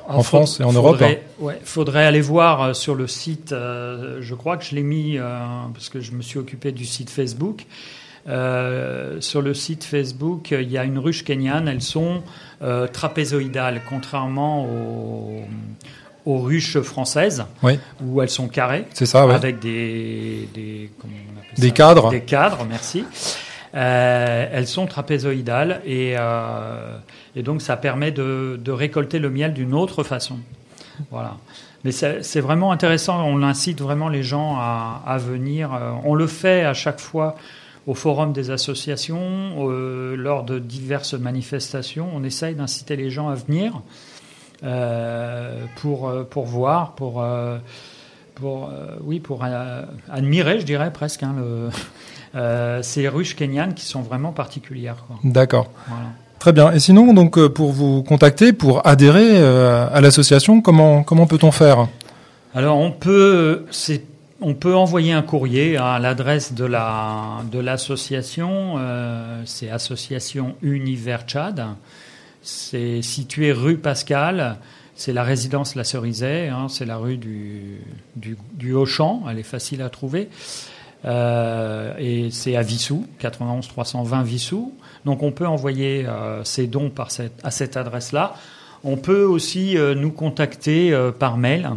en 0.08 0.24
France 0.24 0.60
et 0.60 0.64
en 0.64 0.74
Europe 0.74 0.98
Il 1.00 1.06
hein 1.06 1.16
ouais, 1.40 1.60
faudrait 1.64 2.06
aller 2.06 2.22
voir 2.22 2.76
sur 2.76 2.96
le 2.96 3.08
site. 3.08 3.52
je 3.52 4.36
crois 4.36 4.58
que 4.58 4.66
je 4.66 4.76
l'ai 4.76 4.84
mis 4.84 5.18
parce 5.74 5.90
que 5.90 6.02
je 6.02 6.12
me 6.12 6.22
suis 6.22 6.40
occupé 6.40 6.72
du 6.72 6.86
site 6.86 7.10
Facebook. 7.10 7.66
Euh, 8.30 9.20
sur 9.20 9.42
le 9.42 9.54
site 9.54 9.84
Facebook, 9.84 10.52
il 10.52 10.70
y 10.70 10.78
a 10.78 10.84
une 10.84 11.00
ruche 11.00 11.24
kenyane. 11.24 11.68
Elles 11.68 11.82
sont 11.82 12.22
euh, 12.62 12.88
trapézoïdales, 12.88 13.82
contrairement 13.90 14.68
aux, 16.26 16.40
ruches 16.40 16.80
françaises, 16.82 17.46
où 18.04 18.22
elles 18.22 18.30
sont 18.30 18.48
carrées, 18.48 18.86
ça, 18.94 19.24
avec 19.24 19.60
des, 19.60 20.48
des, 20.54 20.92
des 21.58 21.72
cadres. 21.72 22.12
Des 22.12 22.22
cadres, 22.22 22.66
merci. 22.70 23.04
Euh, 23.74 24.48
elles 24.52 24.68
sont 24.68 24.86
trapézoïdales 24.86 25.82
et, 25.86 26.16
et, 27.36 27.44
donc 27.44 27.62
ça 27.62 27.78
permet 27.78 28.12
de, 28.12 28.60
de 28.64 28.72
récolter 28.72 29.18
le 29.18 29.30
miel 29.30 29.54
d'une 29.54 29.74
autre 29.74 30.04
façon. 30.04 30.38
Voilà. 31.10 31.38
Mais 31.84 31.92
c'est 31.92 32.42
vraiment 32.42 32.72
intéressant. 32.72 33.26
On 33.26 33.42
incite 33.42 33.82
vraiment 33.82 34.08
les 34.08 34.22
gens 34.22 34.58
à, 34.58 35.02
à 35.08 35.18
venir. 35.18 35.72
On 36.04 36.14
le 36.14 36.28
fait 36.28 36.64
à 36.64 36.76
chaque 36.76 37.00
fois 37.00 37.36
au 37.88 37.94
forum 37.94 38.34
des 38.34 38.52
associations, 38.52 39.20
euh, 39.60 40.16
lors 40.16 40.44
de 40.44 40.60
diverses 40.60 41.14
manifestations. 41.14 42.08
On 42.14 42.24
essaye 42.24 42.56
d'inciter 42.56 42.96
les 42.96 43.10
gens 43.10 43.30
à 43.30 43.36
venir 43.36 43.82
euh, 44.64 45.66
pour, 45.78 46.08
euh, 46.08 46.24
pour 46.24 46.46
voir, 46.46 46.94
pour, 46.94 47.24
pour, 48.36 48.72
oui, 49.04 49.20
pour 49.20 49.44
admirer, 50.10 50.60
je 50.60 50.66
dirais 50.66 50.92
presque, 50.94 51.24
hein, 51.24 51.36
le, 52.34 52.82
ces 52.84 53.08
ruches 53.08 53.36
kenyanes 53.36 53.74
qui 53.74 53.86
sont 53.86 54.02
vraiment 54.02 54.32
particulières. 54.32 55.04
D'accord. 55.24 55.70
Très 56.40 56.54
bien. 56.54 56.72
Et 56.72 56.80
sinon, 56.80 57.14
donc, 57.14 57.40
pour 57.50 57.72
vous 57.72 58.02
contacter, 58.02 58.52
pour 58.52 58.86
adhérer 58.88 59.38
à 59.38 60.02
l'association, 60.02 60.62
comment, 60.62 61.04
comment 61.04 61.28
peut-on 61.28 61.52
faire? 61.52 61.88
Alors, 62.56 62.78
on 62.80 62.92
peut, 62.92 63.66
c'est 63.70 64.04
on 64.42 64.56
peut 64.56 64.76
envoyer 64.76 65.14
un 65.14 65.22
courrier 65.22 65.78
à 65.78 66.00
l'adresse 66.00 66.54
de 66.54 66.66
la 66.66 67.44
de 67.52 67.60
l'association. 67.60 68.76
Euh, 68.80 69.44
c'est 69.46 69.70
Association 69.70 70.56
Univers 70.64 71.24
Tchad. 71.26 71.64
C'est 72.42 73.04
situé 73.04 73.52
rue 73.52 73.78
Pascal. 73.78 74.58
C'est 74.96 75.14
la 75.14 75.24
résidence 75.24 75.76
La 75.76 75.84
Cerisay. 75.84 76.50
Hein, 76.50 76.68
c'est 76.70 76.86
la 76.86 76.98
rue 76.98 77.18
du, 77.18 77.82
du, 78.16 78.36
du. 78.54 78.76
Elle 79.30 79.40
est 79.40 79.44
facile 79.44 79.84
à 79.84 79.90
trouver. 79.90 80.30
Euh, 81.06 81.94
et 81.98 82.30
c'est 82.32 82.56
à 82.56 82.62
Vissou, 82.62 83.08
91 83.20 83.68
320 83.68 84.24
Vissou. 84.24 84.74
Donc 85.06 85.22
on 85.24 85.32
peut 85.32 85.48
envoyer 85.48 86.06
euh, 86.08 86.44
ses 86.44 86.68
dons 86.68 86.90
par 86.90 87.12
cette, 87.12 87.40
à 87.44 87.52
cette 87.52 87.78
adresse-là. 87.78 88.36
On 88.84 88.98
peut 88.98 89.24
aussi 89.24 89.78
nous 89.96 90.12
contacter 90.12 90.92
par 91.20 91.38
mail 91.38 91.70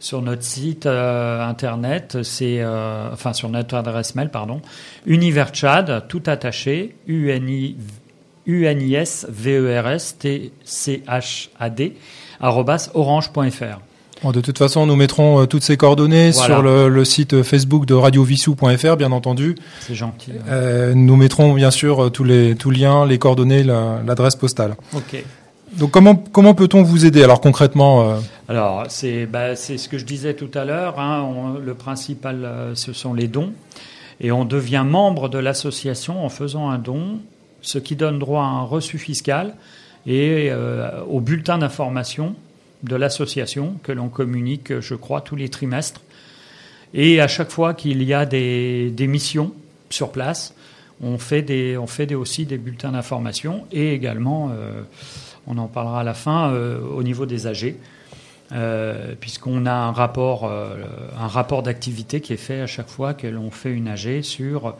sur 0.00 0.22
notre 0.22 0.42
site 0.42 0.86
euh, 0.86 1.46
internet, 1.46 2.18
c'est 2.22 2.56
euh, 2.60 3.10
enfin 3.12 3.32
sur 3.32 3.50
notre 3.50 3.76
adresse 3.76 4.14
mail, 4.14 4.30
pardon, 4.30 4.62
univerchad, 5.06 6.06
tout 6.08 6.22
attaché, 6.26 6.96
u 7.06 7.30
n 7.30 7.48
i 7.48 8.94
s 8.94 9.26
v 9.28 9.50
e 9.58 9.78
r 9.78 9.88
s 9.90 10.16
t 10.18 10.52
c 10.64 11.02
h 11.06 11.50
a 11.58 11.70
d 11.70 11.92
orange.fr. 12.40 14.32
de 14.32 14.40
toute 14.40 14.56
façon, 14.56 14.86
nous 14.86 14.96
mettrons 14.96 15.42
euh, 15.42 15.46
toutes 15.46 15.62
ces 15.62 15.76
coordonnées 15.76 16.32
sur 16.32 16.62
le, 16.62 17.04
site 17.04 17.42
Facebook 17.42 17.84
de 17.84 17.92
radiovissou.fr, 17.92 18.96
bien 18.96 19.12
entendu. 19.12 19.54
C'est 19.80 19.94
gentil. 19.94 20.32
nous 20.94 21.16
mettrons 21.16 21.52
bien 21.52 21.70
sûr 21.70 22.10
tous 22.10 22.24
les 22.24 22.56
tous 22.56 22.70
liens, 22.70 23.04
les 23.04 23.18
coordonnées, 23.18 23.62
l'adresse 23.62 24.36
postale. 24.36 24.76
Ok. 24.94 25.22
Donc 25.72 25.92
comment 25.92 26.16
comment 26.16 26.54
peut-on 26.54 26.82
vous 26.82 27.06
aider 27.06 27.22
alors 27.22 27.40
concrètement 27.40 28.18
alors, 28.50 28.86
c'est 28.88 29.26
bah, 29.26 29.54
ce 29.54 29.88
que 29.88 29.96
je 29.96 30.04
disais 30.04 30.34
tout 30.34 30.50
à 30.54 30.64
l'heure. 30.64 30.98
Hein, 30.98 31.54
le 31.64 31.74
principal, 31.74 32.44
euh, 32.44 32.74
ce 32.74 32.92
sont 32.92 33.14
les 33.14 33.28
dons. 33.28 33.52
Et 34.20 34.32
on 34.32 34.44
devient 34.44 34.84
membre 34.84 35.28
de 35.28 35.38
l'association 35.38 36.24
en 36.24 36.28
faisant 36.28 36.68
un 36.68 36.78
don, 36.78 37.20
ce 37.62 37.78
qui 37.78 37.94
donne 37.94 38.18
droit 38.18 38.42
à 38.42 38.46
un 38.46 38.62
reçu 38.62 38.98
fiscal 38.98 39.54
et 40.04 40.48
euh, 40.50 40.90
au 41.08 41.20
bulletin 41.20 41.58
d'information 41.58 42.34
de 42.82 42.96
l'association 42.96 43.76
que 43.84 43.92
l'on 43.92 44.08
communique, 44.08 44.80
je 44.80 44.96
crois, 44.96 45.20
tous 45.20 45.36
les 45.36 45.48
trimestres. 45.48 46.00
Et 46.92 47.20
à 47.20 47.28
chaque 47.28 47.52
fois 47.52 47.72
qu'il 47.72 48.02
y 48.02 48.12
a 48.12 48.26
des, 48.26 48.92
missions 48.98 49.52
sur 49.90 50.10
place, 50.10 50.54
on 51.00 51.18
fait, 51.18 51.42
des, 51.42 51.78
des, 52.06 52.14
aussi 52.16 52.46
des 52.46 52.58
bulletins 52.58 52.90
d'information 52.90 53.64
et 53.70 53.94
également, 53.94 54.50
euh, 54.52 54.82
on 55.50 55.58
en 55.58 55.66
parlera 55.66 56.00
à 56.00 56.04
la 56.04 56.14
fin, 56.14 56.52
au 56.52 57.02
niveau 57.02 57.26
des 57.26 57.46
AG. 57.46 57.74
Euh, 58.52 59.14
puisqu'on 59.20 59.64
a 59.64 59.72
un 59.72 59.92
rapport, 59.92 60.44
euh, 60.44 60.74
un 61.16 61.28
rapport 61.28 61.62
d'activité 61.62 62.20
qui 62.20 62.32
est 62.32 62.36
fait 62.38 62.60
à 62.60 62.66
chaque 62.66 62.88
fois 62.88 63.14
que 63.14 63.28
l'on 63.28 63.52
fait 63.52 63.70
une 63.70 63.86
AG 63.86 64.22
sur 64.22 64.74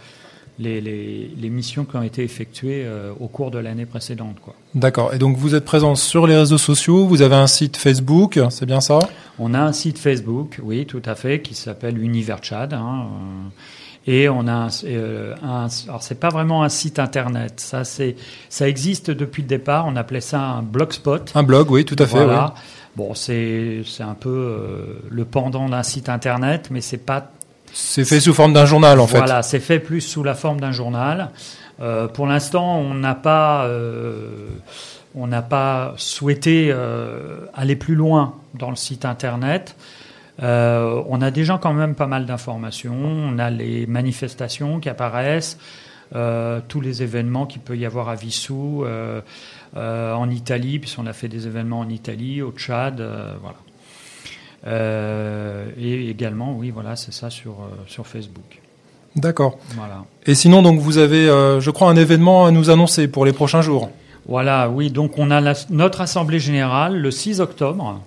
les, 0.59 0.81
les, 0.81 1.51
missions 1.51 1.85
qui 1.85 1.95
ont 1.95 2.03
été 2.03 2.25
effectuées 2.25 2.83
euh, 2.85 3.13
au 3.21 3.29
cours 3.29 3.53
de 3.53 3.59
l'année 3.59 3.87
précédente. 3.87 4.37
D'accord. 4.75 5.15
Et 5.15 5.19
donc 5.19 5.37
vous 5.37 5.55
êtes 5.55 5.65
présent 5.65 5.95
sur 5.95 6.27
les 6.27 6.37
réseaux 6.37 6.59
sociaux, 6.59 7.07
vous 7.07 7.23
avez 7.23 7.37
un 7.37 7.47
site 7.47 7.77
Facebook, 7.77 8.41
c'est 8.51 8.67
bien 8.67 8.81
ça? 8.81 8.99
On 9.39 9.55
a 9.55 9.61
un 9.61 9.73
site 9.73 9.99
Facebook, 9.99 10.59
oui, 10.63 10.85
tout 10.85 11.03
à 11.05 11.15
fait, 11.15 11.41
qui 11.41 11.55
s'appelle 11.55 11.97
Univers 11.97 12.43
Chad. 12.43 12.75
Hein, 12.75 13.07
et 14.07 14.29
on 14.29 14.47
a 14.47 14.53
un, 14.53 14.69
un 15.43 15.69
alors 15.89 16.03
c'est 16.03 16.19
pas 16.19 16.31
vraiment 16.31 16.63
un 16.63 16.69
site 16.69 16.99
internet, 16.99 17.61
ça 17.61 17.85
c'est, 17.85 18.17
ça 18.49 18.69
existe 18.69 19.11
depuis 19.11 19.43
le 19.43 19.49
départ. 19.49 19.87
On 19.87 19.97
appelait 19.97 20.21
ça 20.21 20.41
un 20.41 20.63
blogspot. 20.63 21.33
Un 21.35 21.43
blog, 21.43 21.71
oui, 21.71 21.85
tout 21.85 21.97
à 21.99 22.07
fait. 22.07 22.25
Voilà. 22.25 22.55
Bon, 22.97 23.15
c'est 23.15 23.85
un 24.01 24.15
peu 24.15 24.29
euh, 24.29 25.01
le 25.11 25.25
pendant 25.25 25.69
d'un 25.69 25.83
site 25.83 26.09
internet, 26.09 26.69
mais 26.71 26.81
c'est 26.81 26.99
pas. 26.99 27.31
C'est 27.73 28.05
fait 28.05 28.19
sous 28.19 28.35
forme 28.35 28.53
d'un 28.53 28.67
journal, 28.67 28.99
en 28.99 29.07
fait. 29.07 29.19
Voilà, 29.19 29.43
c'est 29.43 29.61
fait 29.61 29.79
plus 29.79 30.01
sous 30.01 30.25
la 30.25 30.35
forme 30.35 30.61
d'un 30.61 30.73
journal. 30.73 31.31
Euh, 31.81 32.09
pour 32.09 32.27
l'instant, 32.27 32.79
on 32.79 32.95
n'a 32.95 33.15
pas, 33.15 33.65
euh, 33.67 34.49
on 35.15 35.29
n'a 35.29 35.43
pas 35.43 35.95
souhaité 35.97 36.75
aller 37.55 37.77
plus 37.77 37.95
loin 37.95 38.35
dans 38.55 38.71
le 38.71 38.77
site 38.77 39.05
internet. 39.05 39.77
On 40.41 41.23
a 41.23 41.31
déjà 41.31 41.59
quand 41.59 41.73
même 41.73 41.95
pas 41.95 42.07
mal 42.07 42.27
d'informations. 42.27 42.97
On 42.97 43.39
a 43.39 43.51
les 43.51 43.87
manifestations 43.87 44.81
qui 44.81 44.89
apparaissent, 44.89 45.59
tous 46.13 46.81
les 46.81 47.03
événements 47.03 47.47
qu'il 47.47 47.61
peut 47.61 47.77
y 47.77 47.87
avoir 47.87 48.09
à 48.09 48.15
Vissou. 48.15 48.85
Euh, 49.77 50.13
en 50.13 50.29
Italie, 50.31 50.81
puisqu'on 50.81 51.07
a 51.07 51.13
fait 51.13 51.29
des 51.29 51.47
événements 51.47 51.79
en 51.79 51.89
Italie, 51.89 52.43
au 52.43 52.51
Tchad, 52.51 53.01
euh, 53.01 53.35
voilà. 53.41 53.57
et 55.79 56.11
également, 56.11 56.53
oui, 56.55 56.71
voilà, 56.71 56.97
c'est 56.97 57.13
ça 57.13 57.31
sur, 57.31 57.59
sur 57.87 58.09
Facebook. 58.09 58.61
D'accord. 59.15 59.59
Voilà. 59.77 60.05
Et 60.27 60.35
sinon, 60.35 60.63
donc, 60.63 60.81
vous 60.81 60.99
avez, 60.99 61.27
je 61.27 61.71
crois, 61.71 61.89
un 61.89 61.95
événement 61.95 62.47
à 62.47 62.51
nous 62.51 62.69
annoncer 62.71 63.07
pour 63.07 63.25
les 63.25 63.33
prochains 63.33 63.63
jours. 63.63 63.91
Voilà, 64.27 64.69
oui, 64.69 64.91
donc 64.91 65.19
on 65.19 65.31
a 65.31 65.55
notre 65.71 66.01
assemblée 66.01 66.41
générale 66.41 66.99
le 66.99 67.11
6 67.11 67.41
octobre 67.41 68.01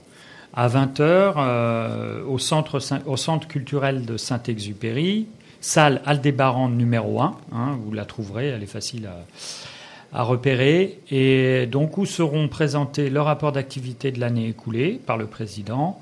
à 0.54 0.68
20h 0.68 2.24
au, 2.28 2.38
centre, 2.38 2.80
au 3.06 3.18
centre 3.18 3.48
culturel 3.48 4.06
de 4.06 4.18
Saint-Exupéry, 4.18 5.28
salle 5.62 6.02
Aldébaran 6.06 6.70
numéro 6.70 7.22
1, 7.22 7.36
hein, 7.54 7.78
vous 7.84 7.94
la 7.94 8.06
trouverez, 8.06 8.48
elle 8.48 8.64
est 8.64 8.68
facile 8.68 9.08
à, 9.08 10.20
à, 10.20 10.24
repérer, 10.24 11.00
et 11.10 11.66
donc 11.66 11.98
où 11.98 12.06
seront 12.06 12.48
présentés 12.48 13.10
le 13.10 13.22
rapport 13.22 13.52
d'activité 13.52 14.12
de 14.12 14.20
l'année 14.20 14.48
écoulée 14.50 15.00
par 15.06 15.18
le 15.18 15.26
président, 15.26 16.00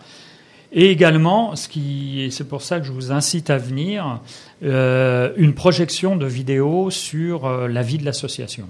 et 0.74 0.90
également, 0.90 1.56
ce 1.56 1.68
qui, 1.68 2.30
c'est 2.32 2.48
pour 2.48 2.62
ça 2.62 2.80
que 2.80 2.86
je 2.86 2.94
vous 2.94 3.12
incite 3.12 3.50
à 3.50 3.58
venir, 3.58 4.22
euh, 4.64 5.34
une 5.36 5.54
projection 5.54 6.16
de 6.16 6.26
vidéos 6.26 6.90
sur 6.90 7.46
euh, 7.46 7.68
la 7.68 7.82
vie 7.82 7.98
de 7.98 8.06
l'association. 8.06 8.68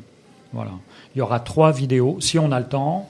Voilà. 0.52 0.72
Il 1.14 1.20
y 1.20 1.22
aura 1.22 1.40
trois 1.40 1.72
vidéos, 1.72 2.18
si 2.20 2.40
on 2.40 2.52
a 2.52 2.60
le 2.60 2.66
temps. 2.66 3.08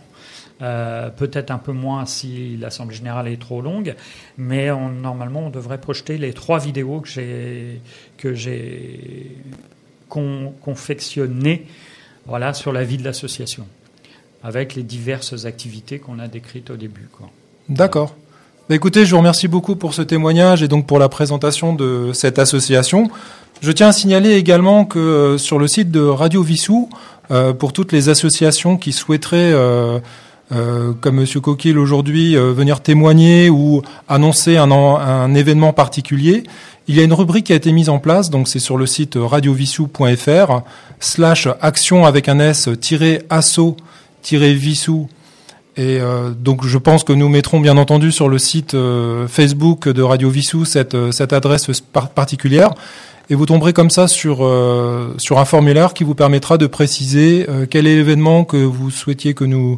Euh, 0.62 1.10
peut-être 1.10 1.50
un 1.50 1.58
peu 1.58 1.72
moins 1.72 2.06
si 2.06 2.56
l'Assemblée 2.58 2.96
générale 2.96 3.28
est 3.28 3.42
trop 3.42 3.62
longue, 3.62 3.96
mais 4.38 4.70
normalement 4.70 5.48
on 5.48 5.50
devrait 5.50 5.80
projeter 5.80 6.20
les 6.20 6.34
trois 6.34 6.60
vidéos 6.60 7.02
que 7.02 8.34
j'ai 8.36 9.38
confectionnées 10.08 11.66
voilà, 12.28 12.54
sur 12.54 12.72
la 12.74 12.84
vie 12.84 12.98
de 12.98 13.04
l'association, 13.04 13.66
avec 14.44 14.76
les 14.76 14.84
diverses 14.84 15.46
activités 15.46 15.98
qu'on 15.98 16.20
a 16.20 16.28
décrites 16.28 16.70
au 16.70 16.76
début. 16.76 17.10
D'accord. 17.68 18.16
Bah, 18.70 18.76
écoutez, 18.76 19.06
je 19.06 19.12
vous 19.12 19.18
remercie 19.18 19.48
beaucoup 19.48 19.76
pour 19.76 19.96
ce 19.96 20.04
témoignage 20.04 20.62
et 20.62 20.68
donc 20.68 20.86
pour 20.86 21.00
la 21.00 21.10
présentation 21.10 21.74
de 21.74 22.12
cette 22.14 22.38
association. 22.38 23.10
Je 23.62 23.72
tiens 23.72 23.88
à 23.88 23.92
signaler 23.94 24.34
également 24.34 24.86
que 24.86 25.00
euh, 25.00 25.38
sur 25.38 25.58
le 25.58 25.68
site 25.68 25.90
de 25.92 26.02
Radio 26.02 26.44
Vissou, 26.44 26.90
euh, 27.32 27.54
pour 27.54 27.74
toutes 27.74 27.92
les 27.92 28.10
associations 28.10 28.78
qui 28.78 28.92
souhaiteraient, 28.92 29.54
euh, 30.52 30.94
comme 31.00 31.16
Monsieur 31.16 31.40
Coquille 31.40 31.78
aujourd'hui, 31.78 32.36
venir 32.36 32.82
témoigner 32.82 33.50
ou 33.50 33.82
annoncer 34.08 34.58
un, 34.58 34.72
un, 34.72 35.34
événement 35.34 35.74
particulier. 35.74 36.44
Il 36.88 36.96
y 36.96 37.00
a 37.00 37.04
une 37.04 37.14
rubrique 37.14 37.48
qui 37.48 37.54
a 37.54 37.56
été 37.56 37.72
mise 37.72 37.90
en 37.90 38.00
place, 38.00 38.30
donc 38.30 38.48
c'est 38.48 38.60
sur 38.60 38.78
le 38.78 38.86
site 38.86 39.16
radiovissou.fr 39.16 40.62
slash 41.00 41.48
action 41.62 42.06
avec 42.06 42.28
un 42.30 42.40
s 42.40 42.70
tiré 42.80 43.22
asso 43.30 43.76
tiré 44.22 44.54
vissou 44.54 45.08
et 45.78 46.00
donc 46.38 46.66
je 46.66 46.78
pense 46.78 47.04
que 47.04 47.14
nous 47.14 47.30
mettrons 47.30 47.60
bien 47.60 47.78
entendu 47.78 48.12
sur 48.12 48.28
le 48.30 48.38
site 48.38 48.76
Facebook 49.28 49.88
de 49.88 50.02
Radio 50.02 50.30
Vissou 50.30 50.66
cette, 50.66 51.12
cette 51.12 51.34
adresse 51.34 51.72
particulière 52.14 52.72
et 53.32 53.36
vous 53.36 53.46
tomberez 53.46 53.72
comme 53.72 53.90
ça 53.90 54.08
sur 54.08 54.40
euh, 54.42 55.16
sur 55.18 55.40
un 55.40 55.46
formulaire 55.46 55.94
qui 55.94 56.04
vous 56.04 56.16
permettra 56.16 56.58
de 56.58 56.68
préciser 56.68 57.46
euh, 57.48 57.66
quel 57.68 57.88
est 57.88 57.96
l'événement 57.96 58.44
que 58.44 58.58
vous 58.58 58.92
souhaitiez 58.92 59.34
que 59.34 59.46
nous 59.46 59.78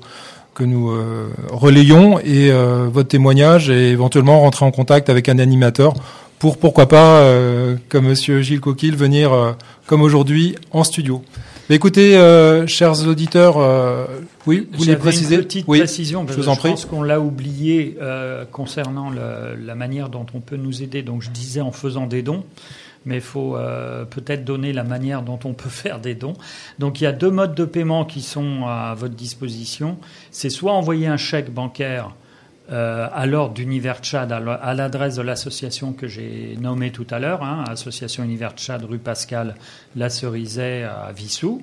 que 0.53 0.63
nous 0.63 0.91
euh, 0.91 1.29
relayions 1.51 2.19
et 2.19 2.51
votre 2.51 3.09
témoignage 3.09 3.69
et 3.69 3.89
éventuellement 3.89 4.39
rentrer 4.39 4.65
en 4.65 4.71
contact 4.71 5.09
avec 5.09 5.29
un 5.29 5.39
animateur 5.39 5.93
pour 6.39 6.57
pourquoi 6.57 6.87
pas 6.87 7.25
comme 7.87 8.07
Monsieur 8.07 8.41
Gilles 8.41 8.59
Coquille 8.59 8.91
venir 8.91 9.55
comme 9.87 10.01
aujourd'hui 10.01 10.55
en 10.71 10.83
studio. 10.83 11.23
Mais 11.69 11.77
écoutez, 11.77 12.17
chers 12.67 13.07
auditeurs, 13.07 13.55
oui, 14.45 14.67
vous 14.73 14.79
voulez 14.79 14.97
préciser 14.97 15.35
une 15.35 15.43
petite 15.43 15.65
oui, 15.69 15.79
précision, 15.79 16.25
je, 16.27 16.33
vous 16.33 16.49
en 16.49 16.55
je 16.55 16.61
pense 16.61 16.85
qu'on 16.85 17.01
l'a 17.01 17.21
oublié 17.21 17.97
concernant 18.51 19.09
la, 19.09 19.55
la, 19.57 19.75
manière 19.75 20.09
dont 20.09 20.25
on 20.33 20.41
peut 20.41 20.57
nous 20.57 20.83
aider. 20.83 21.01
Donc 21.01 21.21
je 21.21 21.29
disais 21.29 21.61
en 21.61 21.71
faisant 21.71 22.07
des 22.07 22.21
dons 22.23 22.43
mais 23.05 23.15
il 23.15 23.21
faut 23.21 23.55
euh, 23.55 24.05
peut-être 24.05 24.45
donner 24.45 24.73
la 24.73 24.83
manière 24.83 25.21
dont 25.21 25.39
on 25.43 25.53
peut 25.53 25.69
faire 25.69 25.99
des 25.99 26.15
dons. 26.15 26.33
Donc 26.79 27.01
il 27.01 27.05
y 27.05 27.07
a 27.07 27.11
deux 27.11 27.31
modes 27.31 27.55
de 27.55 27.65
paiement 27.65 28.05
qui 28.05 28.21
sont 28.21 28.65
à 28.65 28.93
votre 28.95 29.15
disposition. 29.15 29.97
C'est 30.31 30.49
soit 30.49 30.73
envoyer 30.73 31.07
un 31.07 31.17
chèque 31.17 31.53
bancaire 31.53 32.11
euh, 32.71 33.07
à 33.13 33.25
l'ordre 33.25 33.53
d'Univers 33.53 33.99
Tchad 33.99 34.31
à 34.31 34.73
l'adresse 34.73 35.15
de 35.15 35.21
l'association 35.21 35.91
que 35.91 36.07
j'ai 36.07 36.57
nommée 36.61 36.91
tout 36.91 37.07
à 37.09 37.19
l'heure, 37.19 37.43
hein, 37.43 37.65
Association 37.67 38.23
Univers 38.23 38.53
Tchad, 38.53 38.83
rue 38.85 38.99
Pascal, 38.99 39.55
La 39.95 40.09
Cerizay 40.09 40.83
à 40.83 41.11
Vissou. 41.11 41.61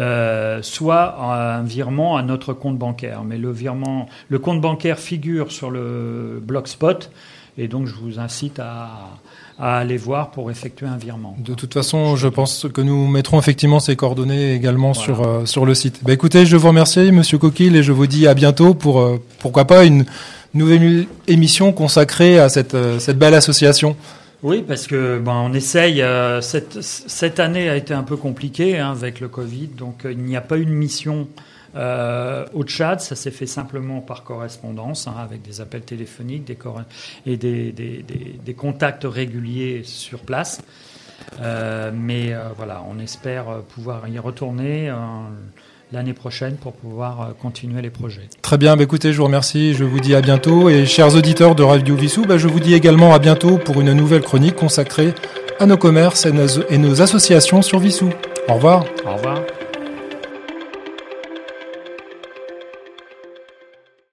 Euh, 0.00 0.62
soit 0.62 1.20
un 1.20 1.62
virement 1.62 2.16
à 2.16 2.22
notre 2.22 2.52
compte 2.52 2.78
bancaire. 2.78 3.24
Mais 3.24 3.38
le 3.38 3.50
virement, 3.52 4.08
le 4.28 4.38
compte 4.38 4.60
bancaire 4.60 4.98
figure 4.98 5.52
sur 5.52 5.70
le 5.70 6.40
Blogspot, 6.42 7.10
et 7.58 7.68
donc 7.68 7.86
je 7.86 7.94
vous 7.94 8.18
incite 8.18 8.58
à, 8.58 9.18
à 9.58 9.78
aller 9.78 9.96
voir 9.96 10.30
pour 10.30 10.50
effectuer 10.50 10.86
un 10.86 10.96
virement. 10.96 11.34
De 11.38 11.54
toute 11.54 11.72
façon, 11.72 12.16
je 12.16 12.28
pense 12.28 12.66
que 12.72 12.80
nous 12.80 13.08
mettrons 13.08 13.38
effectivement 13.38 13.80
ces 13.80 13.96
coordonnées 13.96 14.54
également 14.54 14.92
sur 14.92 15.26
euh, 15.26 15.46
sur 15.46 15.64
le 15.64 15.74
site. 15.74 16.00
Bah, 16.02 16.12
écoutez, 16.12 16.44
je 16.44 16.56
vous 16.56 16.68
remercie, 16.68 17.10
Monsieur 17.10 17.38
Coquille, 17.38 17.74
et 17.76 17.82
je 17.82 17.92
vous 17.92 18.06
dis 18.06 18.26
à 18.26 18.34
bientôt 18.34 18.74
pour 18.74 19.00
euh, 19.00 19.22
pourquoi 19.38 19.64
pas 19.64 19.84
une 19.84 20.04
nouvelle 20.52 21.06
émission 21.26 21.72
consacrée 21.72 22.38
à 22.38 22.48
cette 22.48 22.74
euh, 22.74 22.98
cette 22.98 23.18
belle 23.18 23.34
association. 23.34 23.96
Oui, 24.42 24.62
parce 24.66 24.86
que 24.86 25.18
ben, 25.18 25.32
on 25.32 25.52
essaye. 25.54 26.04
cette, 26.42 26.82
cette 26.82 27.40
année 27.40 27.68
a 27.68 27.76
été 27.76 27.94
un 27.94 28.02
peu 28.02 28.16
compliquée 28.16 28.78
hein, 28.78 28.90
avec 28.90 29.20
le 29.20 29.28
Covid, 29.28 29.68
donc 29.68 30.02
il 30.04 30.18
n'y 30.18 30.36
a 30.36 30.40
pas 30.40 30.56
une 30.56 30.72
mission 30.72 31.26
euh, 31.76 32.46
au 32.54 32.64
Tchad, 32.64 33.00
ça 33.00 33.14
s'est 33.14 33.30
fait 33.30 33.46
simplement 33.46 34.00
par 34.00 34.24
correspondance, 34.24 35.06
hein, 35.06 35.14
avec 35.18 35.42
des 35.42 35.60
appels 35.60 35.82
téléphoniques 35.82 36.44
des 36.44 36.56
et 37.26 37.36
des, 37.36 37.72
des, 37.72 38.54
contacts 38.54 39.04
réguliers 39.04 39.82
sur 39.84 40.20
place. 40.20 40.62
Euh, 41.40 41.90
mais 41.94 42.32
euh, 42.32 42.48
voilà, 42.56 42.82
on 42.88 42.98
espère 42.98 43.62
pouvoir 43.68 44.08
y 44.08 44.18
retourner 44.18 44.90
l'année 45.92 46.12
prochaine 46.12 46.56
pour 46.56 46.72
pouvoir 46.72 47.34
continuer 47.40 47.82
les 47.82 47.90
projets. 47.90 48.28
Très 48.42 48.58
bien, 48.58 48.76
bah 48.76 48.82
écoutez, 48.82 49.12
je 49.12 49.18
vous 49.18 49.24
remercie, 49.24 49.74
je 49.74 49.84
vous 49.84 50.00
dis 50.00 50.14
à 50.14 50.20
bientôt. 50.20 50.68
Et 50.68 50.86
chers 50.86 51.14
auditeurs 51.14 51.54
de 51.54 51.62
Radio 51.62 51.94
Vissou, 51.94 52.24
bah 52.24 52.38
je 52.38 52.48
vous 52.48 52.60
dis 52.60 52.74
également 52.74 53.14
à 53.14 53.18
bientôt 53.18 53.58
pour 53.58 53.80
une 53.80 53.92
nouvelle 53.92 54.22
chronique 54.22 54.56
consacrée 54.56 55.14
à 55.58 55.66
nos 55.66 55.76
commerces 55.76 56.26
et 56.26 56.32
nos, 56.32 56.48
et 56.68 56.78
nos 56.78 57.02
associations 57.02 57.62
sur 57.62 57.78
Vissou. 57.78 58.10
Au 58.48 58.54
revoir. 58.54 58.84
Au 59.06 59.14
revoir. 59.14 59.40